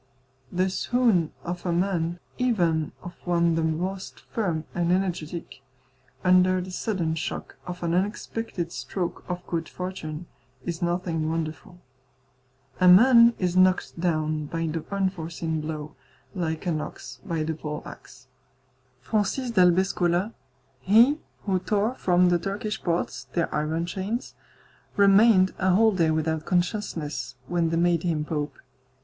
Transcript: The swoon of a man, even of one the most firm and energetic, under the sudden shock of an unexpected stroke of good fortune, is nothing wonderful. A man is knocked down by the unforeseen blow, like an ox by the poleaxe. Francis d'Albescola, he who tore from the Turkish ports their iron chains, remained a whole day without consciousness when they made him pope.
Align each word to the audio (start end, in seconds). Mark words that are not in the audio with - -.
The 0.51 0.67
swoon 0.71 1.31
of 1.43 1.63
a 1.63 1.71
man, 1.71 2.19
even 2.39 2.91
of 3.03 3.13
one 3.23 3.53
the 3.53 3.61
most 3.61 4.19
firm 4.21 4.63
and 4.73 4.91
energetic, 4.91 5.61
under 6.23 6.59
the 6.59 6.71
sudden 6.71 7.13
shock 7.13 7.57
of 7.67 7.83
an 7.83 7.93
unexpected 7.93 8.71
stroke 8.71 9.23
of 9.29 9.45
good 9.45 9.69
fortune, 9.69 10.25
is 10.65 10.81
nothing 10.81 11.29
wonderful. 11.29 11.79
A 12.79 12.87
man 12.87 13.35
is 13.37 13.55
knocked 13.55 13.99
down 13.99 14.45
by 14.47 14.65
the 14.65 14.83
unforeseen 14.89 15.61
blow, 15.61 15.95
like 16.33 16.65
an 16.65 16.81
ox 16.81 17.19
by 17.23 17.43
the 17.43 17.53
poleaxe. 17.53 18.27
Francis 19.01 19.51
d'Albescola, 19.51 20.33
he 20.79 21.19
who 21.43 21.59
tore 21.59 21.93
from 21.93 22.29
the 22.29 22.39
Turkish 22.39 22.81
ports 22.81 23.25
their 23.33 23.53
iron 23.53 23.85
chains, 23.85 24.33
remained 24.95 25.53
a 25.59 25.75
whole 25.75 25.91
day 25.91 26.09
without 26.09 26.43
consciousness 26.43 27.35
when 27.45 27.69
they 27.69 27.77
made 27.77 28.01
him 28.01 28.25
pope. 28.25 28.57